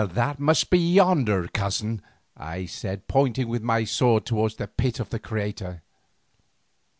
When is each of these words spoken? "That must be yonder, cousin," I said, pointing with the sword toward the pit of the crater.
"That 0.13 0.39
must 0.39 0.71
be 0.71 0.79
yonder, 0.79 1.47
cousin," 1.49 2.01
I 2.35 2.65
said, 2.65 3.07
pointing 3.07 3.47
with 3.49 3.63
the 3.67 3.85
sword 3.85 4.25
toward 4.25 4.53
the 4.53 4.65
pit 4.67 4.99
of 4.99 5.11
the 5.11 5.19
crater. 5.19 5.83